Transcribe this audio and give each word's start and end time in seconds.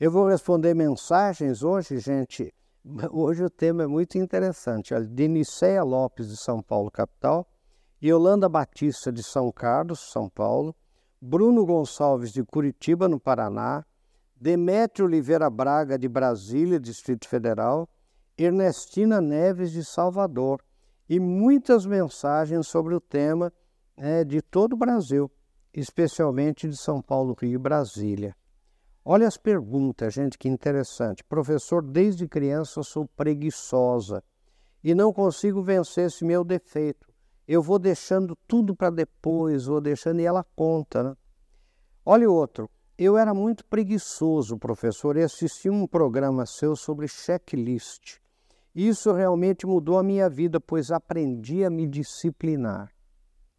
Eu 0.00 0.12
vou 0.12 0.28
responder 0.28 0.74
mensagens 0.74 1.64
hoje, 1.64 1.98
gente. 1.98 2.54
Hoje 3.10 3.42
o 3.42 3.50
tema 3.50 3.82
é 3.82 3.86
muito 3.88 4.16
interessante. 4.16 4.94
Olha, 4.94 5.04
de 5.04 5.26
Niceia 5.26 5.82
Lopes, 5.82 6.28
de 6.28 6.36
São 6.36 6.62
Paulo, 6.62 6.88
capital, 6.88 7.44
Yolanda 8.00 8.48
Batista, 8.48 9.10
de 9.10 9.24
São 9.24 9.50
Carlos, 9.50 10.12
São 10.12 10.28
Paulo, 10.28 10.72
Bruno 11.20 11.66
Gonçalves, 11.66 12.32
de 12.32 12.44
Curitiba, 12.44 13.08
no 13.08 13.18
Paraná, 13.18 13.84
Demétrio 14.40 15.06
Oliveira 15.06 15.50
Braga, 15.50 15.98
de 15.98 16.08
Brasília, 16.08 16.78
Distrito 16.78 17.28
Federal, 17.28 17.88
Ernestina 18.38 19.20
Neves, 19.20 19.72
de 19.72 19.84
Salvador, 19.84 20.62
e 21.08 21.18
muitas 21.18 21.84
mensagens 21.84 22.68
sobre 22.68 22.94
o 22.94 23.00
tema 23.00 23.52
é, 23.96 24.22
de 24.22 24.40
todo 24.42 24.74
o 24.74 24.78
Brasil, 24.78 25.28
especialmente 25.74 26.68
de 26.68 26.76
São 26.76 27.02
Paulo, 27.02 27.34
Rio 27.36 27.54
e 27.54 27.58
Brasília. 27.58 28.36
Olha 29.04 29.26
as 29.26 29.36
perguntas, 29.36 30.14
gente, 30.14 30.36
que 30.36 30.48
interessante. 30.48 31.24
Professor, 31.24 31.82
desde 31.82 32.28
criança 32.28 32.82
sou 32.82 33.06
preguiçosa 33.16 34.22
e 34.82 34.94
não 34.94 35.12
consigo 35.12 35.62
vencer 35.62 36.06
esse 36.06 36.24
meu 36.24 36.44
defeito. 36.44 37.08
Eu 37.46 37.62
vou 37.62 37.78
deixando 37.78 38.36
tudo 38.46 38.76
para 38.76 38.90
depois, 38.90 39.64
vou 39.64 39.80
deixando 39.80 40.20
e 40.20 40.24
ela 40.24 40.44
conta, 40.54 41.02
né? 41.02 41.16
Olha 42.04 42.30
o 42.30 42.34
outro. 42.34 42.68
Eu 42.98 43.16
era 43.16 43.32
muito 43.32 43.64
preguiçoso, 43.64 44.58
professor, 44.58 45.16
e 45.16 45.22
assisti 45.22 45.70
um 45.70 45.86
programa 45.86 46.44
seu 46.44 46.74
sobre 46.74 47.06
checklist. 47.06 48.18
Isso 48.74 49.12
realmente 49.12 49.66
mudou 49.66 49.98
a 49.98 50.02
minha 50.02 50.28
vida, 50.28 50.60
pois 50.60 50.90
aprendi 50.90 51.64
a 51.64 51.70
me 51.70 51.86
disciplinar. 51.86 52.92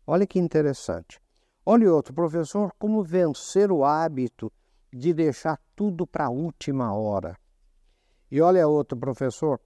Olha 0.06 0.28
que 0.28 0.40
interessante. 0.40 1.20
Olha 1.66 1.94
outro, 1.94 2.14
professor, 2.14 2.74
como 2.78 3.04
vencer 3.04 3.72
o 3.72 3.84
hábito 3.84 4.52
de 4.92 5.14
deixar 5.14 5.60
tudo 5.76 6.06
para 6.06 6.26
a 6.26 6.30
última 6.30 6.94
hora. 6.94 7.38
E 8.32 8.42
olha 8.42 8.68
outro, 8.68 8.98
professor. 8.98 9.60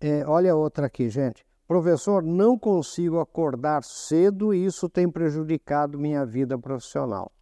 É, 0.00 0.26
olha 0.26 0.54
outra 0.54 0.86
aqui, 0.86 1.08
gente. 1.08 1.46
Professor, 1.66 2.22
não 2.22 2.58
consigo 2.58 3.18
acordar 3.18 3.82
cedo 3.82 4.54
e 4.54 4.64
isso 4.64 4.88
tem 4.88 5.10
prejudicado 5.10 5.98
minha 5.98 6.24
vida 6.24 6.58
profissional. 6.58 7.32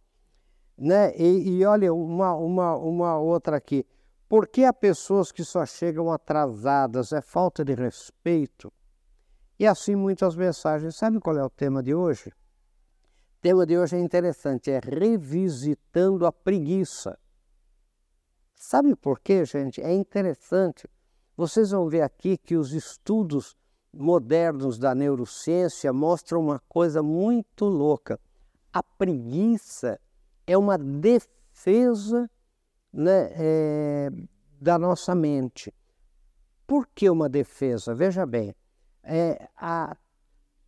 Né? 0.77 1.15
E, 1.15 1.57
e 1.57 1.65
olha 1.65 1.93
uma, 1.93 2.33
uma, 2.33 2.75
uma 2.75 3.19
outra 3.19 3.57
aqui. 3.57 3.85
Por 4.27 4.47
que 4.47 4.63
há 4.63 4.73
pessoas 4.73 5.31
que 5.31 5.43
só 5.43 5.65
chegam 5.65 6.11
atrasadas? 6.11 7.13
É 7.13 7.21
falta 7.21 7.63
de 7.63 7.75
respeito? 7.75 8.73
E 9.59 9.67
assim 9.67 9.95
muitas 9.95 10.35
mensagens. 10.35 10.95
Sabe 10.95 11.19
qual 11.19 11.37
é 11.37 11.43
o 11.43 11.49
tema 11.49 11.83
de 11.83 11.93
hoje? 11.93 12.31
Tema 13.45 13.63
de 13.63 13.77
hoje 13.77 13.95
é 13.95 13.99
interessante, 13.99 14.71
é 14.71 14.79
revisitando 14.83 16.25
a 16.25 16.31
preguiça. 16.31 17.15
Sabe 18.55 18.95
por 18.95 19.19
quê, 19.19 19.45
gente? 19.45 19.79
É 19.79 19.93
interessante. 19.93 20.89
Vocês 21.37 21.69
vão 21.69 21.87
ver 21.87 22.01
aqui 22.01 22.39
que 22.39 22.55
os 22.55 22.73
estudos 22.73 23.55
modernos 23.93 24.79
da 24.79 24.95
neurociência 24.95 25.93
mostram 25.93 26.41
uma 26.41 26.59
coisa 26.67 27.03
muito 27.03 27.65
louca. 27.65 28.19
A 28.73 28.81
preguiça 28.81 30.01
é 30.47 30.57
uma 30.57 30.75
defesa 30.75 32.27
né, 32.91 33.29
é, 33.35 34.09
da 34.59 34.79
nossa 34.79 35.13
mente. 35.13 35.71
Por 36.65 36.87
que 36.87 37.07
uma 37.11 37.29
defesa? 37.29 37.93
Veja 37.93 38.25
bem, 38.25 38.55
é, 39.03 39.47
a, 39.55 39.95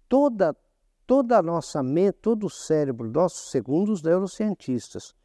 toda, 0.07 0.55
toda 1.07 1.37
a 1.37 1.41
nossa 1.41 1.81
mente, 1.81 2.17
todo 2.21 2.45
o 2.45 2.49
cérebro 2.49 3.09
nosso, 3.09 3.49
segundo 3.49 3.93
os 3.93 4.03
neurocientistas, 4.03 5.15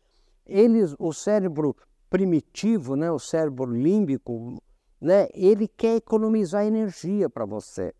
eles, 0.46 0.94
o 0.98 1.12
cérebro 1.12 1.76
primitivo, 2.08 2.94
né, 2.94 3.10
o 3.10 3.18
cérebro 3.18 3.64
límbico, 3.64 4.62
né, 5.00 5.28
ele 5.34 5.66
quer 5.66 5.96
economizar 5.96 6.64
energia 6.64 7.28
para 7.28 7.44
você, 7.44 7.92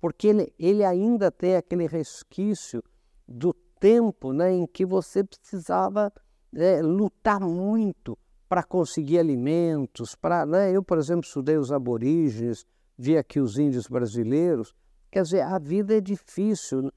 porque 0.00 0.28
ele, 0.28 0.52
ele 0.58 0.82
ainda 0.82 1.30
tem 1.30 1.56
aquele 1.56 1.86
resquício 1.86 2.82
do 3.28 3.52
tempo 3.78 4.32
né, 4.32 4.52
em 4.52 4.66
que 4.66 4.86
você 4.86 5.22
precisava 5.22 6.10
é, 6.54 6.80
lutar 6.80 7.40
muito 7.40 8.16
para 8.48 8.62
conseguir 8.62 9.18
alimentos, 9.18 10.14
para, 10.14 10.46
né? 10.46 10.70
eu, 10.70 10.82
por 10.82 10.98
exemplo, 10.98 11.26
estudei 11.26 11.58
os 11.58 11.72
aborígenes, 11.72 12.64
vi 12.96 13.18
aqui 13.18 13.40
os 13.40 13.58
índios 13.58 13.88
brasileiros, 13.88 14.72
quer 15.10 15.22
dizer, 15.22 15.42
a 15.42 15.58
vida 15.58 15.96
é 15.96 16.00
difícil 16.00 16.82
na 16.82 16.92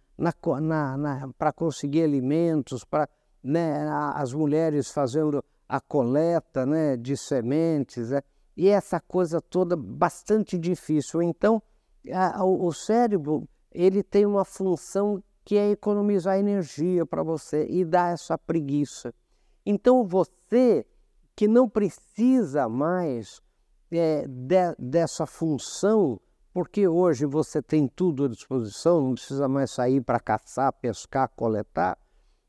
para 1.37 1.53
conseguir 1.53 2.03
alimentos, 2.03 2.83
para 2.83 3.07
né, 3.43 3.87
as 4.15 4.33
mulheres 4.33 4.91
fazendo 4.91 5.43
a 5.67 5.79
coleta 5.79 6.65
né, 6.65 6.97
de 6.97 7.15
sementes, 7.15 8.09
né, 8.09 8.21
e 8.57 8.67
essa 8.67 8.99
coisa 8.99 9.39
toda 9.39 9.75
bastante 9.75 10.57
difícil. 10.57 11.21
Então, 11.21 11.61
a, 12.11 12.43
o, 12.43 12.73
cérebro 12.73 13.47
ele 13.71 14.03
tem 14.03 14.25
uma 14.25 14.43
função 14.43 15.23
que 15.45 15.57
é 15.57 15.71
economizar 15.71 16.37
energia 16.37 17.05
para 17.05 17.23
você 17.23 17.65
e 17.69 17.85
dar 17.85 18.13
essa 18.13 18.37
preguiça. 18.37 19.13
Então, 19.65 20.05
você 20.05 20.85
que 21.35 21.47
não 21.47 21.69
precisa 21.69 22.67
mais 22.67 23.41
é, 23.91 24.27
de, 24.27 24.75
dessa 24.77 25.25
função, 25.25 26.19
porque 26.53 26.87
hoje 26.87 27.25
você 27.25 27.61
tem 27.61 27.87
tudo 27.87 28.25
à 28.25 28.27
disposição, 28.27 29.01
não 29.01 29.13
precisa 29.13 29.47
mais 29.47 29.71
sair 29.71 30.01
para 30.01 30.19
caçar, 30.19 30.73
pescar, 30.73 31.29
coletar. 31.35 31.97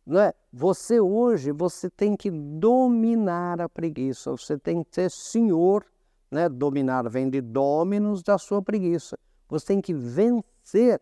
Não 0.06 0.21
é? 0.21 0.33
Você 0.53 0.99
hoje 0.99 1.53
você 1.53 1.91
tem 1.91 2.16
que 2.16 2.31
dominar 2.31 3.61
a 3.61 3.69
preguiça, 3.69 4.31
você 4.31 4.59
tem 4.59 4.83
que 4.83 4.94
ser 4.94 5.11
senhor, 5.11 5.84
né? 6.31 6.49
dominar 6.49 7.09
vem 7.09 7.28
de 7.28 7.41
dominos 7.41 8.22
da 8.22 8.38
sua 8.38 8.62
preguiça. 8.62 9.19
Você 9.49 9.66
tem 9.66 9.81
que 9.81 9.93
vencer 9.93 11.00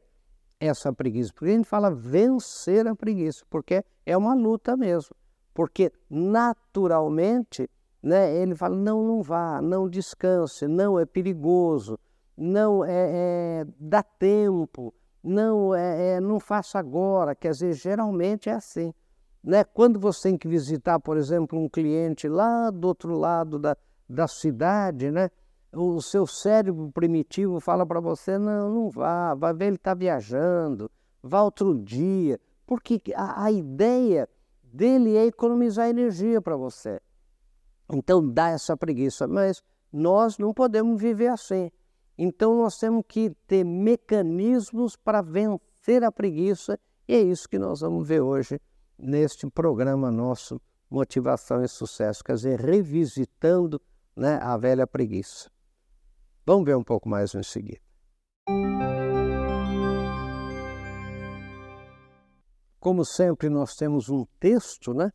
essa 0.61 0.93
preguiça. 0.93 1.33
Porque 1.33 1.53
a 1.53 1.57
gente 1.57 1.69
fala 1.69 1.91
vencer 1.91 2.87
a 2.87 2.95
preguiça, 2.95 3.45
porque 3.49 3.85
é 4.05 4.17
uma 4.17 4.35
luta 4.35 4.77
mesmo. 4.77 5.15
Porque 5.55 5.93
naturalmente 6.11 7.71
né, 8.03 8.35
ele 8.37 8.55
fala: 8.55 8.77
não, 8.77 9.03
não 9.03 9.23
vá, 9.23 9.61
não 9.63 9.89
descanse, 9.89 10.67
não 10.67 10.99
é 10.99 11.05
perigoso, 11.05 11.99
não 12.39 12.85
é, 12.85 12.91
é 12.93 13.67
dá 13.79 14.03
tempo, 14.03 14.95
não 15.23 15.75
é, 15.75 16.17
é, 16.17 16.21
não 16.21 16.39
faça 16.39 16.79
agora. 16.79 17.35
Quer 17.35 17.51
dizer, 17.51 17.73
geralmente 17.73 18.49
é 18.49 18.53
assim. 18.53 18.95
Né? 19.43 19.65
Quando 19.65 19.99
você 19.99 20.29
tem 20.29 20.39
que 20.39 20.47
visitar, 20.47 21.01
por 21.01 21.17
exemplo, 21.17 21.59
um 21.59 21.69
cliente 21.69 22.29
lá 22.29 22.71
do 22.71 22.87
outro 22.87 23.17
lado 23.17 23.59
da, 23.59 23.77
da 24.09 24.29
cidade, 24.29 25.11
né? 25.11 25.31
o 25.73 26.01
seu 26.01 26.27
cérebro 26.27 26.91
primitivo 26.93 27.61
fala 27.61 27.85
para 27.85 28.01
você: 28.01 28.39
não, 28.39 28.71
não 28.71 28.91
vá, 28.91 29.35
vai 29.35 29.53
ver 29.53 29.67
ele 29.67 29.77
está 29.77 29.95
viajando, 29.95 30.91
vá 31.23 31.43
outro 31.43 31.79
dia, 31.79 32.41
porque 32.67 33.01
a, 33.15 33.45
a 33.45 33.51
ideia 33.51 34.29
dele 34.63 35.17
é 35.17 35.27
economizar 35.27 35.89
energia 35.89 36.41
para 36.41 36.57
você. 36.57 37.01
Então 37.91 38.27
dá 38.27 38.51
essa 38.51 38.77
preguiça, 38.77 39.27
mas 39.27 39.63
nós 39.93 40.39
não 40.39 40.53
podemos 40.53 41.01
viver 41.01 41.29
assim. 41.29 41.71
Então 42.19 42.59
nós 42.59 42.77
temos 42.77 43.05
que 43.07 43.31
ter 43.47 43.65
mecanismos 43.65 44.97
para 44.97 45.23
vencer 45.23 46.03
a 46.03 46.11
preguiça 46.11 46.77
e 47.07 47.15
é 47.15 47.21
isso 47.21 47.49
que 47.49 47.59
nós 47.59 47.81
vamos 47.81 48.07
ver 48.07 48.21
hoje 48.21 48.61
neste 48.99 49.49
programa 49.49 50.11
nosso 50.11 50.61
Motivação 50.91 51.63
e 51.63 51.69
Sucesso, 51.69 52.25
quer 52.25 52.35
dizer, 52.35 52.61
revisitando 52.61 53.81
né, 54.17 54.39
a 54.43 54.57
velha 54.57 54.87
preguiça. 54.87 55.49
Vamos 56.45 56.65
ver 56.65 56.77
um 56.77 56.83
pouco 56.83 57.09
mais 57.09 57.35
em 57.35 57.43
seguida. 57.43 57.81
Como 62.81 63.05
sempre, 63.05 63.49
nós 63.49 63.77
temos 63.77 64.09
um 64.09 64.25
texto, 64.41 64.95
né? 64.95 65.13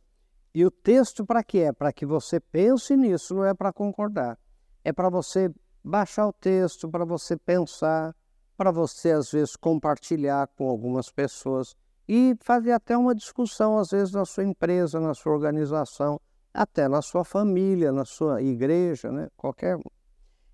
E 0.54 0.64
o 0.64 0.70
texto 0.70 1.26
para 1.26 1.42
quê? 1.42 1.58
É 1.58 1.72
para 1.72 1.92
que 1.92 2.06
você 2.06 2.38
pense 2.38 2.96
nisso, 2.96 3.34
não 3.34 3.44
é 3.44 3.52
para 3.52 3.72
concordar. 3.72 4.38
É 4.84 4.92
para 4.92 5.10
você 5.10 5.52
baixar 5.84 6.26
o 6.26 6.32
texto, 6.32 6.88
para 6.88 7.04
você 7.04 7.36
pensar, 7.36 8.16
para 8.56 8.70
você 8.70 9.12
às 9.12 9.30
vezes 9.30 9.54
compartilhar 9.54 10.48
com 10.56 10.68
algumas 10.68 11.10
pessoas 11.10 11.76
e 12.08 12.34
fazer 12.40 12.72
até 12.72 12.96
uma 12.96 13.14
discussão, 13.14 13.78
às 13.78 13.90
vezes, 13.90 14.12
na 14.12 14.24
sua 14.24 14.44
empresa, 14.44 14.98
na 15.00 15.14
sua 15.14 15.32
organização, 15.32 16.20
até 16.52 16.88
na 16.88 17.02
sua 17.02 17.24
família, 17.24 17.92
na 17.92 18.04
sua 18.04 18.40
igreja, 18.42 19.10
né? 19.10 19.28
qualquer 19.36 19.76
um. 19.76 19.82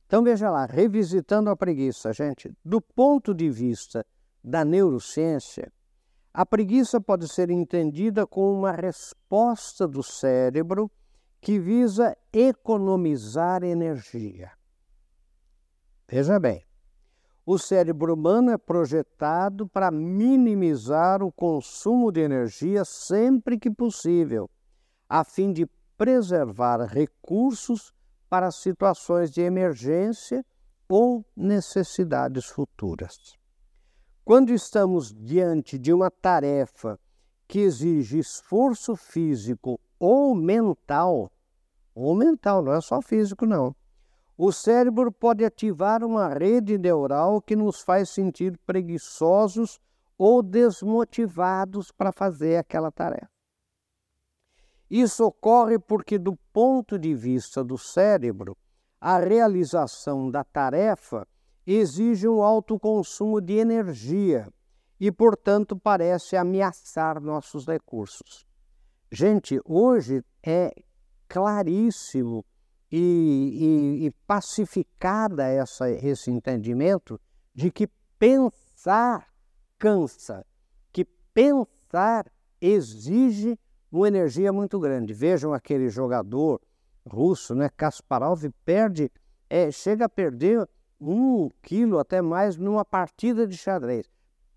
Então 0.07 0.25
veja 0.25 0.51
lá, 0.51 0.67
revisitando 0.67 1.51
a 1.51 1.57
preguiça, 1.57 2.13
gente, 2.13 2.53
do 2.65 2.81
ponto 2.81 3.33
de 3.33 3.49
vista 3.49 4.05
da 4.43 4.65
neurociência, 4.65 5.73
a 6.33 6.47
preguiça 6.47 7.01
pode 7.01 7.29
ser 7.29 7.51
entendida 7.51 8.27
como 8.27 8.59
uma 8.59 8.73
resposta 8.73 9.87
do 9.87 10.03
cérebro 10.03 10.91
que 11.41 11.59
visa 11.59 12.17
economizar 12.33 13.63
energia. 13.63 14.51
Veja 16.11 16.41
bem, 16.41 16.65
o 17.47 17.57
cérebro 17.57 18.15
humano 18.15 18.51
é 18.51 18.59
projetado 18.59 19.69
para 19.69 19.93
minimizar 19.93 21.23
o 21.23 21.31
consumo 21.31 22.11
de 22.11 22.19
energia 22.19 22.85
sempre 22.85 23.57
que 23.57 23.71
possível, 23.71 24.51
a 25.09 25.23
fim 25.23 25.53
de 25.53 25.71
preservar 25.97 26.85
recursos 26.85 27.93
para 28.29 28.51
situações 28.51 29.31
de 29.31 29.41
emergência 29.41 30.45
ou 30.89 31.25
necessidades 31.37 32.47
futuras. 32.47 33.39
Quando 34.25 34.53
estamos 34.53 35.15
diante 35.15 35.79
de 35.79 35.93
uma 35.93 36.11
tarefa 36.11 36.99
que 37.47 37.61
exige 37.61 38.19
esforço 38.19 38.97
físico 38.97 39.79
ou 39.97 40.35
mental, 40.35 41.31
ou 41.95 42.17
mental, 42.17 42.65
não 42.65 42.73
é 42.73 42.81
só 42.81 43.01
físico, 43.01 43.47
não. 43.47 43.77
O 44.43 44.53
cérebro 44.53 45.13
pode 45.13 45.45
ativar 45.45 46.03
uma 46.03 46.33
rede 46.33 46.79
neural 46.79 47.43
que 47.43 47.55
nos 47.55 47.83
faz 47.83 48.09
sentir 48.09 48.59
preguiçosos 48.65 49.79
ou 50.17 50.43
desmotivados 50.43 51.93
para 51.93 52.11
fazer 52.11 52.57
aquela 52.57 52.91
tarefa. 52.91 53.29
Isso 54.91 55.27
ocorre 55.27 55.79
porque, 55.79 56.19
do 56.19 56.39
ponto 56.55 56.99
de 56.99 57.15
vista 57.15 57.63
do 57.63 57.77
cérebro, 57.77 58.57
a 58.99 59.19
realização 59.19 60.31
da 60.31 60.43
tarefa 60.43 61.29
exige 61.67 62.27
um 62.27 62.43
alto 62.43 62.79
consumo 62.79 63.43
de 63.43 63.59
energia 63.59 64.49
e, 64.99 65.13
portanto, 65.13 65.79
parece 65.79 66.35
ameaçar 66.35 67.21
nossos 67.21 67.67
recursos. 67.67 68.47
Gente, 69.13 69.61
hoje 69.67 70.25
é 70.43 70.73
claríssimo 71.29 72.43
e, 72.91 74.01
e, 74.01 74.07
e 74.07 74.11
pacificada 74.27 75.47
essa, 75.47 75.91
esse 75.91 76.31
entendimento 76.31 77.21
de 77.55 77.71
que 77.71 77.89
pensar 78.19 79.29
cansa, 79.79 80.45
que 80.93 81.05
pensar 81.33 82.27
exige 82.61 83.59
uma 83.91 84.09
energia 84.09 84.53
muito 84.53 84.79
grande. 84.79 85.13
Vejam 85.13 85.53
aquele 85.53 85.89
jogador 85.89 86.61
russo, 87.07 87.55
né, 87.55 87.69
Kasparov, 87.77 88.45
perde, 88.65 89.11
é, 89.49 89.71
chega 89.71 90.05
a 90.05 90.09
perder 90.09 90.69
um 91.01 91.49
quilo 91.63 91.99
até 91.99 92.21
mais 92.21 92.57
numa 92.57 92.85
partida 92.85 93.47
de 93.47 93.57
xadrez. 93.57 94.07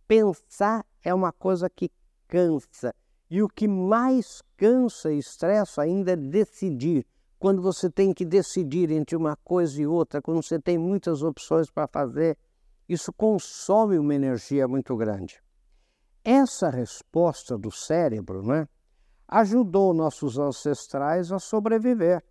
Pensar 0.07 0.85
é 1.01 1.13
uma 1.13 1.31
coisa 1.31 1.69
que 1.69 1.89
cansa. 2.27 2.93
E 3.29 3.41
o 3.41 3.47
que 3.47 3.67
mais 3.67 4.41
cansa 4.57 5.11
e 5.11 5.17
estressa 5.17 5.81
ainda 5.81 6.11
é 6.11 6.15
decidir. 6.15 7.05
Quando 7.43 7.61
você 7.61 7.89
tem 7.89 8.13
que 8.13 8.23
decidir 8.23 8.89
entre 8.89 9.17
uma 9.17 9.35
coisa 9.35 9.81
e 9.81 9.85
outra, 9.85 10.21
quando 10.21 10.41
você 10.41 10.57
tem 10.57 10.77
muitas 10.77 11.21
opções 11.21 11.69
para 11.69 11.89
fazer, 11.89 12.37
isso 12.87 13.11
consome 13.11 13.97
uma 13.97 14.15
energia 14.15 14.65
muito 14.65 14.95
grande. 14.95 15.43
Essa 16.23 16.69
resposta 16.69 17.57
do 17.57 17.69
cérebro 17.69 18.47
né, 18.47 18.65
ajudou 19.27 19.93
nossos 19.93 20.37
ancestrais 20.37 21.33
a 21.33 21.37
sobreviver 21.37 22.23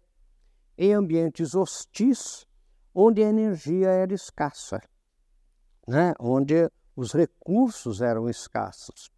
em 0.79 0.95
ambientes 0.95 1.55
hostis 1.55 2.47
onde 2.95 3.23
a 3.23 3.29
energia 3.29 3.89
era 3.89 4.15
escassa, 4.15 4.81
né? 5.87 6.15
onde 6.19 6.71
os 6.97 7.13
recursos 7.13 8.01
eram 8.01 8.31
escassos. 8.31 9.11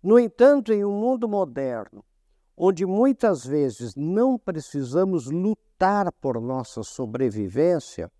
No 0.00 0.20
entanto, 0.20 0.72
em 0.72 0.84
um 0.84 1.00
mundo 1.00 1.28
moderno, 1.28 2.04
onde 2.56 2.86
muitas 2.86 3.44
vezes 3.44 3.94
não 3.94 4.38
precisamos 4.38 5.26
lutar 5.26 6.10
por 6.12 6.40
nossa 6.40 6.82
sobrevivência, 6.82 8.10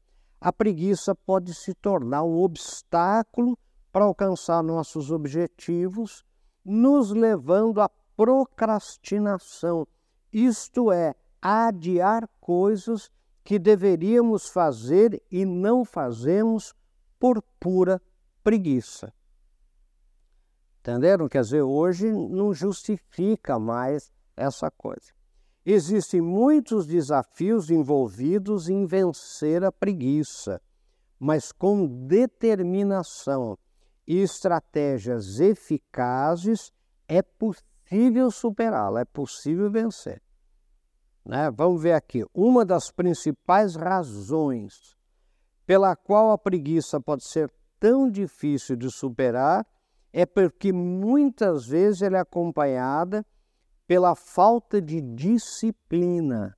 a 0.40 0.52
preguiça 0.52 1.14
pode 1.14 1.54
se 1.54 1.72
tornar 1.74 2.22
um 2.22 2.42
obstáculo 2.42 3.58
para 3.90 4.04
alcançar 4.04 4.62
nossos 4.62 5.10
objetivos, 5.10 6.22
nos 6.62 7.10
levando 7.10 7.80
à 7.80 7.88
procrastinação, 8.16 9.86
isto 10.32 10.92
é, 10.92 11.14
adiar 11.40 12.28
coisas 12.40 13.10
que 13.42 13.58
deveríamos 13.58 14.48
fazer 14.48 15.22
e 15.30 15.44
não 15.44 15.84
fazemos 15.84 16.74
por 17.18 17.40
pura 17.58 18.02
preguiça. 18.42 19.12
Entenderam? 20.80 21.28
Quer 21.28 21.42
dizer, 21.42 21.62
hoje 21.62 22.12
não 22.12 22.52
justifica 22.52 23.58
mais 23.58 24.12
essa 24.36 24.70
coisa. 24.70 25.12
Existem 25.64 26.20
muitos 26.20 26.86
desafios 26.86 27.70
envolvidos 27.70 28.68
em 28.68 28.86
vencer 28.86 29.64
a 29.64 29.72
preguiça, 29.72 30.60
mas 31.18 31.50
com 31.50 31.86
determinação 32.06 33.58
e 34.06 34.18
estratégias 34.18 35.40
eficazes 35.40 36.72
é 37.08 37.20
possível 37.20 38.30
superá-la, 38.30 39.00
é 39.00 39.04
possível 39.04 39.70
vencer. 39.70 40.22
Né? 41.24 41.50
Vamos 41.50 41.82
ver 41.82 41.94
aqui. 41.94 42.24
Uma 42.32 42.64
das 42.64 42.92
principais 42.92 43.74
razões 43.74 44.96
pela 45.66 45.96
qual 45.96 46.30
a 46.30 46.38
preguiça 46.38 47.00
pode 47.00 47.24
ser 47.24 47.52
tão 47.80 48.08
difícil 48.08 48.76
de 48.76 48.88
superar 48.88 49.66
é 50.12 50.24
porque 50.24 50.72
muitas 50.72 51.66
vezes 51.66 52.02
ela 52.02 52.18
é 52.18 52.20
acompanhada 52.20 53.26
pela 53.86 54.14
falta 54.14 54.80
de 54.80 55.00
disciplina. 55.00 56.56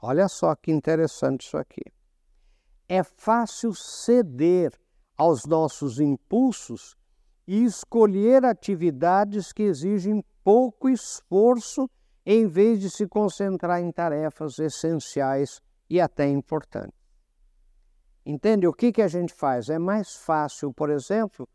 Olha 0.00 0.28
só 0.28 0.54
que 0.54 0.70
interessante 0.70 1.46
isso 1.46 1.56
aqui. 1.56 1.82
É 2.88 3.02
fácil 3.02 3.74
ceder 3.74 4.72
aos 5.16 5.44
nossos 5.44 6.00
impulsos 6.00 6.96
e 7.46 7.64
escolher 7.64 8.44
atividades 8.44 9.52
que 9.52 9.62
exigem 9.62 10.24
pouco 10.44 10.88
esforço 10.88 11.88
em 12.24 12.46
vez 12.46 12.80
de 12.80 12.90
se 12.90 13.06
concentrar 13.06 13.80
em 13.80 13.90
tarefas 13.90 14.58
essenciais 14.58 15.60
e 15.88 16.00
até 16.00 16.28
importantes. 16.28 16.98
Entende? 18.24 18.66
O 18.66 18.72
que, 18.72 18.92
que 18.92 19.00
a 19.00 19.08
gente 19.08 19.32
faz? 19.32 19.70
É 19.70 19.78
mais 19.78 20.14
fácil, 20.14 20.72
por 20.72 20.90
exemplo, 20.90 21.48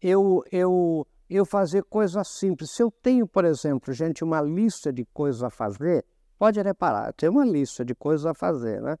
eu, 0.00 0.44
eu, 0.52 1.06
eu 1.36 1.46
fazer 1.46 1.84
coisas 1.84 2.26
simples. 2.28 2.72
Se 2.72 2.82
eu 2.82 2.90
tenho, 2.90 3.26
por 3.26 3.44
exemplo, 3.44 3.92
gente, 3.92 4.24
uma 4.24 4.40
lista 4.40 4.92
de 4.92 5.04
coisas 5.06 5.42
a 5.42 5.50
fazer, 5.50 6.04
pode 6.38 6.60
reparar, 6.60 7.12
tenho 7.12 7.32
uma 7.32 7.44
lista 7.44 7.84
de 7.84 7.94
coisas 7.94 8.26
a 8.26 8.34
fazer, 8.34 8.82
né? 8.82 8.96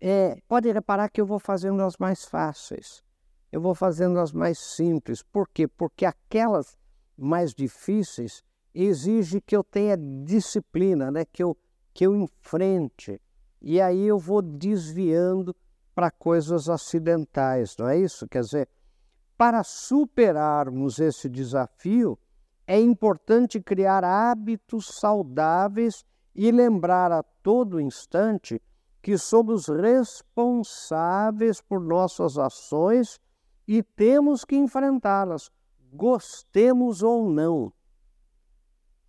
É, 0.00 0.38
pode 0.48 0.72
reparar 0.72 1.10
que 1.10 1.20
eu 1.20 1.26
vou 1.26 1.38
fazendo 1.38 1.82
as 1.82 1.98
mais 1.98 2.24
fáceis, 2.24 3.02
eu 3.52 3.60
vou 3.60 3.74
fazendo 3.74 4.18
as 4.18 4.32
mais 4.32 4.58
simples. 4.58 5.22
Por 5.22 5.46
quê? 5.48 5.68
Porque 5.68 6.06
aquelas 6.06 6.78
mais 7.18 7.52
difíceis 7.52 8.42
exige 8.74 9.40
que 9.40 9.54
eu 9.54 9.62
tenha 9.62 9.96
disciplina, 10.24 11.10
né? 11.10 11.24
que, 11.26 11.42
eu, 11.42 11.56
que 11.92 12.06
eu 12.06 12.16
enfrente. 12.16 13.20
E 13.60 13.78
aí 13.80 14.06
eu 14.06 14.18
vou 14.18 14.40
desviando 14.40 15.54
para 15.94 16.10
coisas 16.10 16.70
acidentais, 16.70 17.76
não 17.76 17.88
é 17.88 17.98
isso? 17.98 18.26
Quer 18.26 18.40
dizer, 18.40 18.68
para 19.40 19.64
superarmos 19.64 20.98
esse 20.98 21.26
desafio, 21.26 22.18
é 22.66 22.78
importante 22.78 23.58
criar 23.58 24.04
hábitos 24.04 24.88
saudáveis 24.88 26.04
e 26.34 26.52
lembrar 26.52 27.10
a 27.10 27.22
todo 27.22 27.80
instante 27.80 28.60
que 29.00 29.16
somos 29.16 29.66
responsáveis 29.66 31.62
por 31.62 31.80
nossas 31.80 32.36
ações 32.36 33.18
e 33.66 33.82
temos 33.82 34.44
que 34.44 34.56
enfrentá-las, 34.56 35.50
gostemos 35.90 37.02
ou 37.02 37.30
não. 37.30 37.72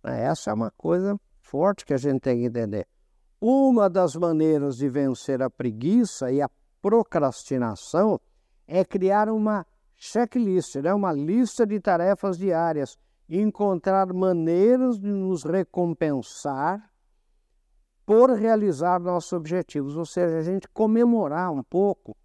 Essa 0.02 0.50
é 0.50 0.54
uma 0.54 0.70
coisa 0.70 1.14
forte 1.42 1.84
que 1.84 1.92
a 1.92 1.98
gente 1.98 2.22
tem 2.22 2.38
que 2.38 2.46
entender. 2.46 2.88
Uma 3.38 3.90
das 3.90 4.16
maneiras 4.16 4.78
de 4.78 4.88
vencer 4.88 5.42
a 5.42 5.50
preguiça 5.50 6.32
e 6.32 6.40
a 6.40 6.48
procrastinação 6.80 8.18
é 8.66 8.82
criar 8.82 9.28
uma 9.28 9.66
checklist, 10.02 10.74
né? 10.76 10.92
uma 10.92 11.12
lista 11.12 11.64
de 11.64 11.78
tarefas 11.78 12.36
diárias, 12.36 12.98
encontrar 13.28 14.12
maneiras 14.12 14.98
de 14.98 15.06
nos 15.06 15.44
recompensar 15.44 16.90
por 18.04 18.30
realizar 18.30 18.98
nossos 18.98 19.32
objetivos, 19.32 19.96
ou 19.96 20.04
seja, 20.04 20.38
a 20.38 20.42
gente 20.42 20.68
comemorar 20.68 21.52
um 21.52 21.62
pouco 21.62 22.16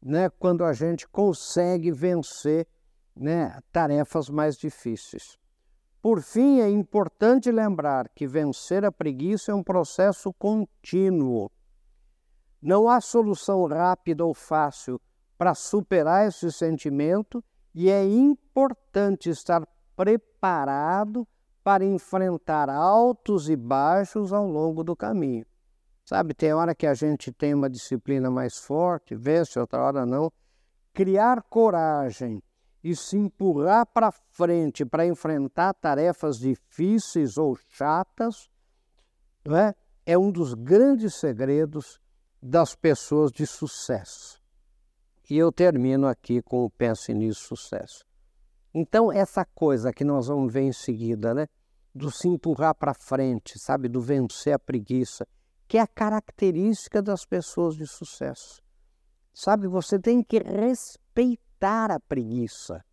né, 0.00 0.30
quando 0.38 0.64
a 0.64 0.72
gente 0.72 1.08
consegue 1.08 1.90
vencer 1.90 2.64
né, 3.14 3.58
tarefas 3.72 4.30
mais 4.30 4.56
difíceis. 4.56 5.36
Por 6.00 6.22
fim, 6.22 6.60
é 6.60 6.70
importante 6.70 7.50
lembrar 7.50 8.08
que 8.10 8.24
vencer 8.24 8.84
a 8.84 8.92
preguiça 8.92 9.50
é 9.50 9.54
um 9.54 9.64
processo 9.64 10.32
contínuo. 10.34 11.50
Não 12.62 12.88
há 12.88 13.00
solução 13.00 13.66
rápida 13.66 14.24
ou 14.24 14.32
fácil 14.32 15.00
para 15.36 15.54
superar 15.54 16.26
esse 16.26 16.50
sentimento 16.50 17.42
e 17.74 17.90
é 17.90 18.04
importante 18.04 19.28
estar 19.28 19.66
preparado 19.94 21.26
para 21.62 21.84
enfrentar 21.84 22.70
altos 22.70 23.48
e 23.48 23.56
baixos 23.56 24.32
ao 24.32 24.46
longo 24.46 24.84
do 24.84 24.94
caminho. 24.94 25.44
Sabe, 26.04 26.32
tem 26.34 26.52
hora 26.52 26.74
que 26.74 26.86
a 26.86 26.94
gente 26.94 27.32
tem 27.32 27.52
uma 27.52 27.68
disciplina 27.68 28.30
mais 28.30 28.56
forte, 28.56 29.16
vence, 29.16 29.58
outra 29.58 29.82
hora 29.82 30.06
não. 30.06 30.32
Criar 30.94 31.42
coragem 31.42 32.40
e 32.82 32.94
se 32.94 33.16
empurrar 33.16 33.84
para 33.86 34.12
frente 34.12 34.84
para 34.84 35.04
enfrentar 35.04 35.74
tarefas 35.74 36.38
difíceis 36.38 37.36
ou 37.36 37.58
chatas, 37.70 38.48
não 39.44 39.56
é? 39.56 39.74
é 40.06 40.16
um 40.16 40.30
dos 40.30 40.54
grandes 40.54 41.16
segredos 41.16 42.00
das 42.40 42.76
pessoas 42.76 43.32
de 43.32 43.44
sucesso. 43.44 44.40
E 45.28 45.36
eu 45.36 45.50
termino 45.50 46.06
aqui 46.06 46.40
com 46.40 46.64
o 46.64 46.70
Pense 46.70 47.12
Nisso 47.12 47.48
Sucesso. 47.48 48.04
Então, 48.72 49.10
essa 49.10 49.44
coisa 49.44 49.92
que 49.92 50.04
nós 50.04 50.28
vamos 50.28 50.52
ver 50.52 50.60
em 50.60 50.72
seguida, 50.72 51.34
né? 51.34 51.48
Do 51.92 52.10
se 52.10 52.28
empurrar 52.28 52.74
para 52.74 52.94
frente, 52.94 53.58
sabe? 53.58 53.88
Do 53.88 54.00
vencer 54.00 54.52
a 54.52 54.58
preguiça, 54.58 55.26
que 55.66 55.78
é 55.78 55.80
a 55.80 55.86
característica 55.86 57.02
das 57.02 57.24
pessoas 57.24 57.74
de 57.74 57.86
sucesso. 57.86 58.62
Sabe, 59.34 59.66
você 59.66 59.98
tem 59.98 60.22
que 60.22 60.38
respeitar 60.38 61.90
a 61.90 61.98
preguiça, 61.98 62.84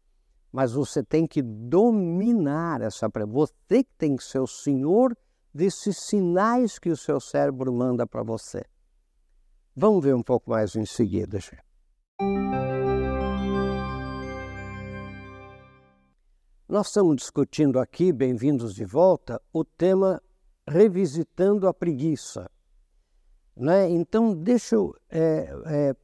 mas 0.52 0.74
você 0.74 1.04
tem 1.04 1.28
que 1.28 1.42
dominar 1.42 2.82
essa 2.82 3.10
preguiça. 3.10 3.34
Você 3.68 3.84
tem 3.98 4.16
que 4.16 4.24
ser 4.24 4.40
o 4.40 4.48
senhor 4.48 5.16
desses 5.54 5.98
sinais 5.98 6.80
que 6.80 6.90
o 6.90 6.98
seu 6.98 7.20
cérebro 7.20 7.72
manda 7.72 8.08
para 8.08 8.24
você. 8.24 8.63
Vamos 9.75 10.04
ver 10.04 10.16
um 10.16 10.24
pouco 10.24 10.50
mais 10.50 10.75
em 10.75 10.86
seguida, 10.86 11.40
gente. 11.40 11.73
Nós 16.74 16.88
estamos 16.88 17.17
discutindo 17.17 17.77
aqui, 17.77 18.12
bem-vindos 18.12 18.74
de 18.74 18.86
volta, 18.86 19.39
o 19.51 19.65
tema 19.65 20.20
revisitando 20.67 21.67
a 21.67 21.74
preguiça. 21.74 22.50
Né? 23.55 23.89
Então, 23.89 24.34
deixa 24.34 24.75
eu 24.75 24.96
é, 25.10 25.53
é, 25.67 25.96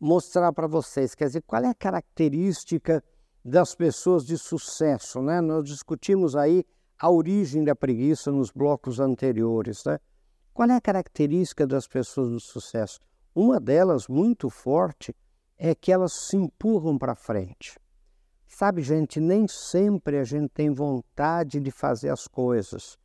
mostrar 0.00 0.52
para 0.52 0.66
vocês, 0.66 1.14
quer 1.14 1.26
dizer, 1.26 1.42
qual 1.42 1.62
é 1.62 1.68
a 1.68 1.74
característica 1.74 3.02
das 3.44 3.74
pessoas 3.74 4.24
de 4.24 4.38
sucesso. 4.38 5.20
Né? 5.20 5.40
Nós 5.40 5.64
discutimos 5.64 6.36
aí 6.36 6.64
a 6.98 7.10
origem 7.10 7.64
da 7.64 7.74
preguiça 7.74 8.30
nos 8.30 8.50
blocos 8.50 9.00
anteriores. 9.00 9.84
Né? 9.84 9.98
Qual 10.54 10.70
é 10.70 10.76
a 10.76 10.80
característica 10.80 11.66
das 11.66 11.86
pessoas 11.86 12.30
de 12.30 12.40
sucesso? 12.40 13.00
Uma 13.34 13.60
delas, 13.60 14.08
muito 14.08 14.48
forte, 14.48 15.14
é 15.58 15.74
que 15.74 15.90
elas 15.90 16.12
se 16.12 16.36
empurram 16.36 16.98
para 16.98 17.14
frente. 17.14 17.78
Sabe, 18.46 18.82
gente, 18.82 19.20
nem 19.20 19.48
sempre 19.48 20.18
a 20.18 20.24
gente 20.24 20.48
tem 20.48 20.70
vontade 20.70 21.60
de 21.60 21.70
fazer 21.70 22.10
as 22.10 22.26
coisas. 22.26 22.98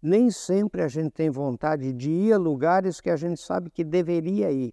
Nem 0.00 0.30
sempre 0.30 0.82
a 0.82 0.88
gente 0.88 1.10
tem 1.10 1.30
vontade 1.30 1.92
de 1.92 2.10
ir 2.10 2.32
a 2.32 2.38
lugares 2.38 3.00
que 3.00 3.10
a 3.10 3.16
gente 3.16 3.40
sabe 3.40 3.70
que 3.70 3.82
deveria 3.82 4.50
ir, 4.52 4.72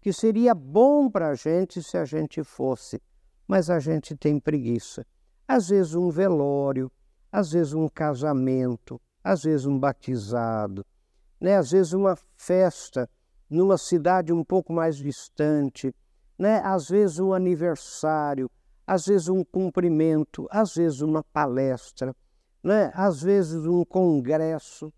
que 0.00 0.12
seria 0.12 0.54
bom 0.54 1.10
para 1.10 1.28
a 1.28 1.34
gente 1.34 1.82
se 1.82 1.96
a 1.96 2.04
gente 2.04 2.44
fosse, 2.44 3.02
mas 3.48 3.68
a 3.68 3.80
gente 3.80 4.14
tem 4.14 4.38
preguiça. 4.38 5.04
Às 5.48 5.68
vezes 5.68 5.94
um 5.94 6.08
velório, 6.08 6.90
às 7.32 7.52
vezes 7.52 7.72
um 7.72 7.88
casamento, 7.88 9.00
às 9.24 9.42
vezes 9.42 9.66
um 9.66 9.78
batizado, 9.78 10.86
né? 11.40 11.56
às 11.56 11.72
vezes 11.72 11.92
uma 11.92 12.16
festa 12.36 13.10
numa 13.48 13.76
cidade 13.76 14.32
um 14.32 14.44
pouco 14.44 14.72
mais 14.72 14.96
distante, 14.96 15.92
né? 16.40 16.62
às 16.64 16.88
vezes 16.88 17.18
um 17.18 17.34
aniversário, 17.34 18.50
às 18.86 19.04
vezes 19.04 19.28
um 19.28 19.44
cumprimento, 19.44 20.48
às 20.50 20.74
vezes 20.74 21.02
uma 21.02 21.22
palestra, 21.22 22.16
né? 22.64 22.90
às 22.94 23.22
vezes 23.22 23.66
um 23.66 23.84
congresso. 23.84 24.90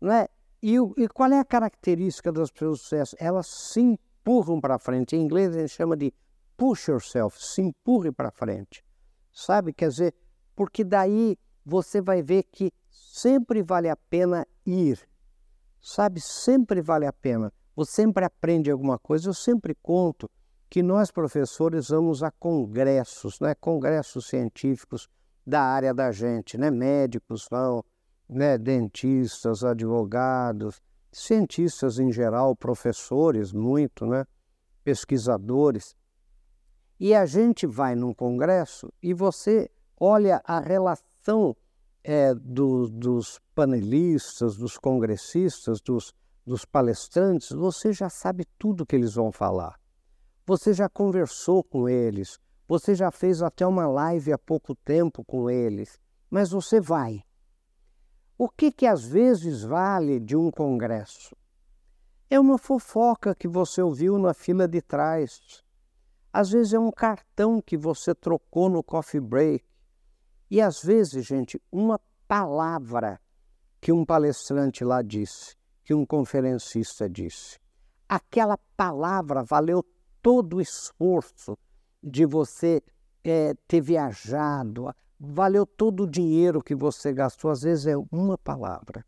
Né? 0.00 0.28
E, 0.62 0.76
e 0.96 1.08
qual 1.08 1.32
é 1.32 1.40
a 1.40 1.44
característica 1.44 2.30
das 2.30 2.52
pessoas 2.52 2.78
de 2.78 2.84
sucesso? 2.84 3.16
Elas 3.18 3.48
se 3.48 3.80
empurram 3.80 4.60
para 4.60 4.78
frente. 4.78 5.16
Em 5.16 5.22
inglês 5.22 5.56
a 5.56 5.58
gente 5.58 5.70
chama 5.70 5.96
de 5.96 6.14
push 6.56 6.86
yourself, 6.86 7.36
se 7.44 7.62
empurre 7.62 8.12
para 8.12 8.30
frente. 8.30 8.84
Sabe? 9.32 9.72
Quer 9.72 9.88
dizer, 9.88 10.14
porque 10.54 10.84
daí 10.84 11.36
você 11.64 12.00
vai 12.00 12.22
ver 12.22 12.44
que 12.44 12.72
sempre 12.88 13.60
vale 13.60 13.88
a 13.88 13.96
pena 13.96 14.46
ir. 14.64 15.00
Sabe, 15.80 16.20
sempre 16.20 16.80
vale 16.80 17.06
a 17.06 17.12
pena. 17.12 17.52
Você 17.74 17.90
sempre 17.90 18.24
aprende 18.24 18.70
alguma 18.70 19.00
coisa. 19.00 19.28
Eu 19.28 19.34
sempre 19.34 19.74
conto 19.74 20.30
que 20.68 20.82
nós, 20.82 21.10
professores, 21.10 21.88
vamos 21.88 22.22
a 22.22 22.30
congressos, 22.30 23.40
né? 23.40 23.54
congressos 23.54 24.26
científicos 24.26 25.08
da 25.46 25.62
área 25.62 25.94
da 25.94 26.10
gente. 26.10 26.58
Né? 26.58 26.70
Médicos 26.70 27.46
vão, 27.50 27.84
né? 28.28 28.58
dentistas, 28.58 29.64
advogados, 29.64 30.82
cientistas 31.12 31.98
em 31.98 32.12
geral, 32.12 32.56
professores, 32.56 33.52
muito, 33.52 34.06
né? 34.06 34.26
pesquisadores. 34.82 35.94
E 36.98 37.14
a 37.14 37.26
gente 37.26 37.66
vai 37.66 37.94
num 37.94 38.12
congresso 38.12 38.92
e 39.02 39.12
você 39.12 39.70
olha 39.98 40.42
a 40.44 40.60
relação 40.60 41.56
é, 42.02 42.34
do, 42.34 42.88
dos 42.88 43.40
panelistas, 43.54 44.56
dos 44.56 44.78
congressistas, 44.78 45.80
dos, 45.80 46.14
dos 46.46 46.64
palestrantes, 46.64 47.50
você 47.50 47.92
já 47.92 48.08
sabe 48.08 48.46
tudo 48.58 48.86
que 48.86 48.94
eles 48.94 49.14
vão 49.14 49.32
falar. 49.32 49.78
Você 50.48 50.72
já 50.72 50.88
conversou 50.88 51.64
com 51.64 51.88
eles, 51.88 52.38
você 52.68 52.94
já 52.94 53.10
fez 53.10 53.42
até 53.42 53.66
uma 53.66 53.88
live 53.88 54.32
há 54.32 54.38
pouco 54.38 54.76
tempo 54.76 55.24
com 55.24 55.50
eles, 55.50 55.98
mas 56.30 56.52
você 56.52 56.80
vai. 56.80 57.24
O 58.38 58.48
que, 58.48 58.70
que 58.70 58.86
às 58.86 59.04
vezes 59.04 59.64
vale 59.64 60.20
de 60.20 60.36
um 60.36 60.52
congresso? 60.52 61.34
É 62.30 62.38
uma 62.38 62.58
fofoca 62.58 63.34
que 63.34 63.48
você 63.48 63.82
ouviu 63.82 64.18
na 64.18 64.32
fila 64.32 64.68
de 64.68 64.80
trás. 64.80 65.64
Às 66.32 66.50
vezes 66.50 66.74
é 66.74 66.78
um 66.78 66.92
cartão 66.92 67.60
que 67.60 67.76
você 67.76 68.14
trocou 68.14 68.68
no 68.68 68.84
coffee 68.84 69.20
break. 69.20 69.64
E 70.48 70.60
às 70.60 70.80
vezes, 70.80 71.26
gente, 71.26 71.60
uma 71.72 72.00
palavra 72.28 73.20
que 73.80 73.90
um 73.90 74.04
palestrante 74.04 74.84
lá 74.84 75.02
disse, 75.02 75.56
que 75.82 75.92
um 75.92 76.06
conferencista 76.06 77.10
disse, 77.10 77.58
aquela 78.08 78.56
palavra 78.76 79.42
valeu 79.42 79.84
todo 80.26 80.56
o 80.56 80.60
esforço 80.60 81.56
de 82.02 82.26
você 82.26 82.82
é, 83.22 83.54
ter 83.68 83.80
viajado, 83.80 84.92
valeu 85.20 85.64
todo 85.64 86.02
o 86.02 86.10
dinheiro 86.10 86.60
que 86.60 86.74
você 86.74 87.12
gastou, 87.12 87.48
às 87.48 87.62
vezes 87.62 87.86
é 87.86 87.96
uma 88.10 88.36
palavra. 88.36 89.06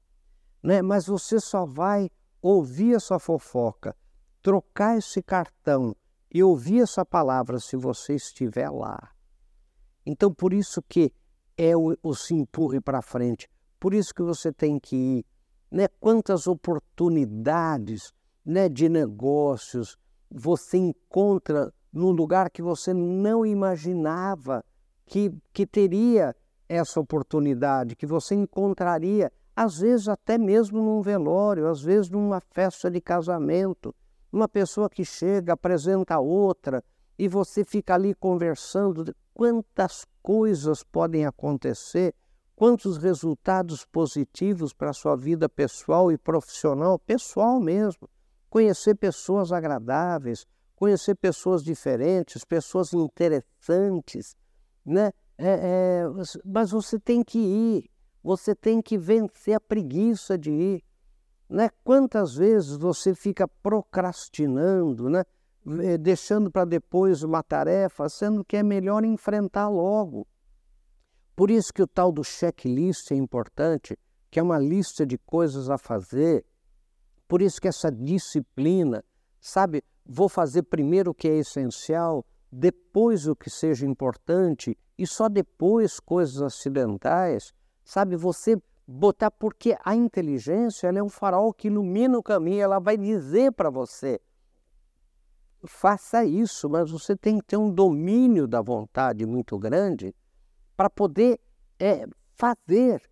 Né? 0.62 0.80
Mas 0.80 1.08
você 1.08 1.40
só 1.40 1.66
vai 1.66 2.08
ouvir 2.40 2.94
essa 2.94 3.18
fofoca, 3.18 3.96
trocar 4.40 4.96
esse 4.96 5.20
cartão 5.20 5.92
e 6.32 6.40
ouvir 6.40 6.82
essa 6.82 7.04
palavra 7.04 7.58
se 7.58 7.76
você 7.76 8.14
estiver 8.14 8.70
lá. 8.70 9.10
Então, 10.06 10.32
por 10.32 10.52
isso 10.52 10.80
que 10.88 11.12
é 11.56 11.76
o, 11.76 11.96
o 12.00 12.14
se 12.14 12.32
empurre 12.32 12.80
para 12.80 13.02
frente. 13.02 13.50
Por 13.80 13.92
isso 13.92 14.14
que 14.14 14.22
você 14.22 14.52
tem 14.52 14.78
que 14.78 14.94
ir. 14.94 15.26
Né? 15.68 15.88
Quantas 15.98 16.46
oportunidades 16.46 18.12
né, 18.46 18.68
de 18.68 18.88
negócios 18.88 19.98
você 20.30 20.76
encontra 20.76 21.72
num 21.92 22.10
lugar 22.10 22.50
que 22.50 22.62
você 22.62 22.92
não 22.92 23.44
imaginava 23.44 24.64
que, 25.06 25.32
que 25.52 25.66
teria 25.66 26.34
essa 26.68 27.00
oportunidade, 27.00 27.96
que 27.96 28.06
você 28.06 28.34
encontraria, 28.34 29.32
às 29.56 29.78
vezes 29.78 30.08
até 30.08 30.36
mesmo 30.36 30.82
num 30.82 31.00
velório, 31.00 31.66
às 31.66 31.80
vezes 31.80 32.10
numa 32.10 32.40
festa 32.40 32.90
de 32.90 33.00
casamento. 33.00 33.94
Uma 34.30 34.48
pessoa 34.48 34.90
que 34.90 35.04
chega, 35.04 35.54
apresenta 35.54 36.18
outra, 36.18 36.84
e 37.18 37.26
você 37.26 37.64
fica 37.64 37.94
ali 37.94 38.14
conversando 38.14 39.12
quantas 39.34 40.04
coisas 40.22 40.84
podem 40.84 41.24
acontecer, 41.24 42.14
quantos 42.54 42.98
resultados 42.98 43.84
positivos 43.86 44.72
para 44.72 44.90
a 44.90 44.94
sua 44.94 45.16
vida 45.16 45.48
pessoal 45.48 46.12
e 46.12 46.18
profissional, 46.18 46.98
pessoal 46.98 47.58
mesmo. 47.58 48.08
Conhecer 48.48 48.94
pessoas 48.94 49.52
agradáveis, 49.52 50.46
conhecer 50.74 51.14
pessoas 51.14 51.62
diferentes, 51.62 52.44
pessoas 52.44 52.92
interessantes, 52.92 54.36
né? 54.84 55.12
É, 55.36 55.46
é, 55.46 56.04
mas 56.44 56.70
você 56.70 56.98
tem 56.98 57.22
que 57.22 57.38
ir, 57.38 57.90
você 58.22 58.54
tem 58.54 58.82
que 58.82 58.98
vencer 58.98 59.54
a 59.54 59.60
preguiça 59.60 60.36
de 60.36 60.50
ir. 60.50 60.84
Né? 61.48 61.70
Quantas 61.82 62.34
vezes 62.34 62.76
você 62.76 63.14
fica 63.14 63.46
procrastinando, 63.46 65.08
né? 65.08 65.24
Eh, 65.80 65.98
deixando 65.98 66.50
para 66.50 66.64
depois 66.64 67.22
uma 67.22 67.42
tarefa, 67.42 68.08
sendo 68.08 68.44
que 68.44 68.56
é 68.56 68.62
melhor 68.62 69.04
enfrentar 69.04 69.68
logo. 69.68 70.26
Por 71.36 71.50
isso 71.50 71.72
que 71.72 71.82
o 71.82 71.86
tal 71.86 72.10
do 72.10 72.24
checklist 72.24 73.10
é 73.12 73.14
importante, 73.14 73.98
que 74.30 74.40
é 74.40 74.42
uma 74.42 74.58
lista 74.58 75.06
de 75.06 75.18
coisas 75.18 75.68
a 75.68 75.76
fazer. 75.76 76.44
Por 77.28 77.42
isso 77.42 77.60
que 77.60 77.68
essa 77.68 77.92
disciplina, 77.92 79.04
sabe, 79.40 79.84
vou 80.04 80.28
fazer 80.28 80.62
primeiro 80.62 81.10
o 81.10 81.14
que 81.14 81.28
é 81.28 81.36
essencial, 81.36 82.24
depois 82.50 83.28
o 83.28 83.36
que 83.36 83.50
seja 83.50 83.86
importante 83.86 84.76
e 84.96 85.06
só 85.06 85.28
depois 85.28 86.00
coisas 86.00 86.42
acidentais, 86.42 87.52
sabe, 87.84 88.16
você 88.16 88.56
botar 88.86 89.30
porque 89.30 89.76
a 89.84 89.94
inteligência 89.94 90.88
ela 90.88 90.98
é 90.98 91.02
um 91.02 91.10
farol 91.10 91.52
que 91.52 91.68
ilumina 91.68 92.18
o 92.18 92.22
caminho, 92.22 92.62
ela 92.62 92.78
vai 92.78 92.96
dizer 92.96 93.52
para 93.52 93.68
você 93.68 94.18
faça 95.66 96.24
isso, 96.24 96.68
mas 96.68 96.90
você 96.90 97.16
tem 97.16 97.38
que 97.38 97.46
ter 97.46 97.56
um 97.56 97.70
domínio 97.70 98.46
da 98.46 98.60
vontade 98.60 99.26
muito 99.26 99.58
grande 99.58 100.14
para 100.76 100.88
poder 100.88 101.40
é, 101.78 102.04
fazer, 102.34 103.02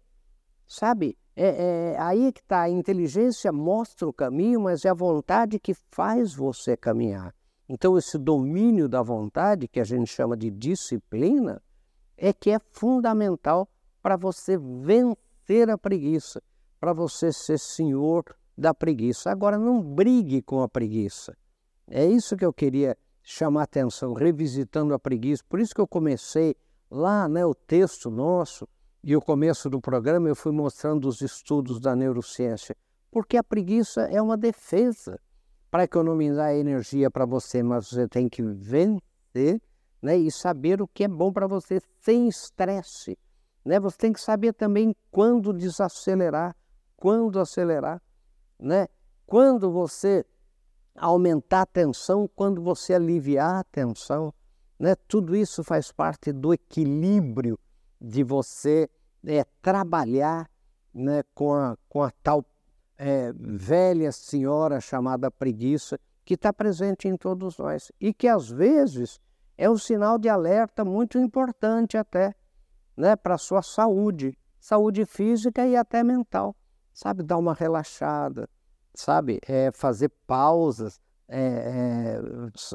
sabe? 0.67 1.19
É, 1.37 1.93
é 1.95 2.01
aí 2.01 2.33
que 2.33 2.41
está, 2.41 2.63
a 2.63 2.71
inteligência 2.71 3.53
mostra 3.53 4.09
o 4.09 4.13
caminho, 4.13 4.63
mas 4.63 4.87
é 4.87 4.89
a 4.89 4.95
vontade 4.95 5.61
que 5.61 5.75
faz 5.91 6.35
você 6.35 6.77
caminhar. 6.77 7.35
Então, 7.69 7.99
esse 7.99 8.17
domínio 8.17 8.89
da 8.89 9.03
vontade, 9.03 9.69
que 9.69 9.81
a 9.81 9.85
gente 9.85 10.07
chama 10.07 10.37
de 10.37 10.51
disciplina, 10.51 11.61
é 12.17 12.33
que 12.33 12.51
é 12.51 12.59
fundamental 12.71 13.69
para 14.01 14.17
você 14.17 14.57
vencer 14.57 15.69
a 15.69 15.77
preguiça, 15.77 16.43
para 16.81 16.93
você 16.93 17.33
ser 17.33 17.59
senhor 17.59 18.25
da 18.57 18.73
preguiça. 18.73 19.31
Agora, 19.31 19.59
não 19.59 19.83
brigue 19.83 20.41
com 20.41 20.63
a 20.63 20.69
preguiça. 20.69 21.37
É 21.89 22.07
isso 22.07 22.37
que 22.37 22.45
eu 22.45 22.53
queria 22.53 22.97
chamar 23.23 23.65
atenção, 23.65 24.15
revisitando 24.15 24.95
a 24.95 24.99
preguiça. 24.99 25.43
Por 25.49 25.61
isso 25.61 25.75
que 25.75 25.81
eu 25.81 25.89
comecei 25.89 26.55
lá, 26.89 27.29
né, 27.29 27.45
o 27.45 27.55
texto 27.55 28.11
nosso 28.11 28.69
e 29.03 29.17
o 29.17 29.21
começo 29.21 29.71
do 29.71 29.81
programa, 29.81 30.29
eu 30.29 30.37
fui 30.37 30.53
mostrando 30.53 31.07
os 31.07 31.21
estudos 31.21 31.81
da 31.81 31.95
neurociência. 31.95 32.77
Porque 33.11 33.37
a 33.37 33.45
preguiça 33.45 34.03
é 34.03 34.21
uma 34.21 34.37
defesa 34.37 35.21
para 35.71 35.85
economizar 35.85 36.55
energia 36.55 37.11
para 37.11 37.25
você, 37.25 37.63
mas 37.63 37.89
você 37.89 38.09
tem 38.09 38.29
que 38.29 38.43
vencer 38.43 39.61
né, 40.03 40.17
e 40.17 40.31
saber 40.31 40.81
o 40.81 40.89
que 40.89 41.05
é 41.05 41.09
bom 41.09 41.33
para 41.33 41.47
você 41.47 41.81
sem 42.01 42.29
estresse. 42.29 43.19
Né? 43.65 43.81
Você 43.81 43.97
tem 43.99 44.13
que 44.13 44.21
saber 44.21 44.53
também 44.53 44.95
quando 45.11 45.53
desacelerar, 45.53 46.55
quando 46.97 47.41
acelerar, 47.41 48.01
né? 48.59 48.87
quando 49.27 49.71
você 49.71 50.25
aumentar 50.97 51.63
a 51.63 51.67
tensão, 51.67 52.29
quando 52.35 52.63
você 52.63 52.95
aliviar 52.95 53.61
a 53.61 53.65
tensão. 53.65 54.33
Né? 54.79 54.95
Tudo 55.09 55.35
isso 55.35 55.65
faz 55.65 55.91
parte 55.91 56.33
do 56.33 56.53
equilíbrio 56.55 57.59
de 58.01 58.23
você 58.23 58.89
é, 59.25 59.45
trabalhar 59.61 60.49
né, 60.93 61.23
com, 61.35 61.53
a, 61.53 61.77
com 61.89 62.03
a 62.03 62.11
tal 62.23 62.45
é, 62.99 63.33
velha 63.35 64.11
senhora 64.13 64.81
chamada 64.81 65.31
preguiça, 65.31 65.99
que 66.25 66.35
está 66.35 66.53
presente 66.53 67.07
em 67.07 67.17
todos 67.17 67.59
nós 67.59 67.93
e 68.01 68.13
que 68.13 68.27
às 68.27 68.49
vezes 68.49 69.21
é 69.57 69.71
um 69.71 69.79
sinal 69.79 70.19
de 70.19 70.29
alerta 70.29 70.85
muito 70.85 71.19
importante 71.19 71.97
até 71.97 72.35
né, 72.97 73.15
para 73.15 73.35
a 73.35 73.39
sua 73.39 73.63
saúde, 73.63 74.37
saúde 74.59 75.05
física 75.05 75.67
e 75.67 75.77
até 75.77 76.03
mental. 76.03 76.57
Sabe, 76.93 77.23
dar 77.23 77.37
uma 77.37 77.53
relaxada, 77.53 78.49
sabe, 78.95 79.39
é, 79.47 79.71
fazer 79.71 80.09
pausas, 80.27 80.99
é, 81.29 82.19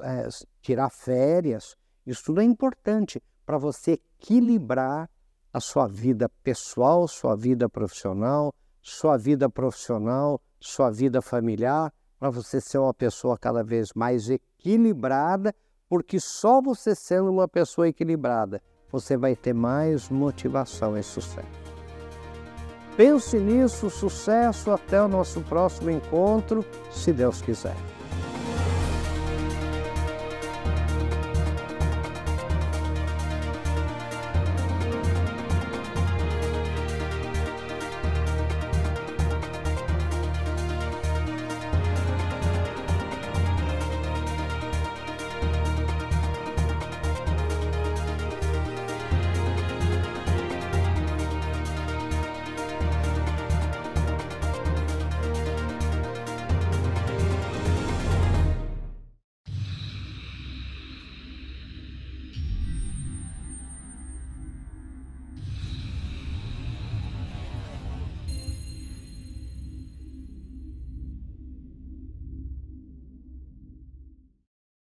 é, 0.03 0.27
tirar 0.61 0.89
férias. 0.91 1.75
Isso 2.05 2.25
tudo 2.25 2.41
é 2.41 2.43
importante 2.43 3.21
para 3.51 3.57
você 3.57 3.99
equilibrar 4.17 5.09
a 5.51 5.59
sua 5.59 5.85
vida 5.85 6.29
pessoal, 6.41 7.05
sua 7.05 7.35
vida 7.35 7.67
profissional, 7.67 8.55
sua 8.81 9.17
vida 9.17 9.49
profissional, 9.49 10.39
sua 10.57 10.89
vida 10.89 11.21
familiar, 11.21 11.91
para 12.17 12.29
você 12.29 12.61
ser 12.61 12.77
uma 12.77 12.93
pessoa 12.93 13.37
cada 13.37 13.61
vez 13.61 13.89
mais 13.93 14.29
equilibrada, 14.29 15.53
porque 15.89 16.17
só 16.17 16.61
você 16.61 16.95
sendo 16.95 17.29
uma 17.29 17.45
pessoa 17.45 17.89
equilibrada, 17.89 18.61
você 18.89 19.17
vai 19.17 19.35
ter 19.35 19.53
mais 19.53 20.07
motivação 20.07 20.97
e 20.97 21.03
sucesso. 21.03 21.45
Pense 22.95 23.37
nisso, 23.37 23.89
sucesso, 23.89 24.71
até 24.71 25.01
o 25.01 25.09
nosso 25.09 25.41
próximo 25.41 25.89
encontro, 25.91 26.63
se 26.89 27.11
Deus 27.11 27.41
quiser. 27.41 27.75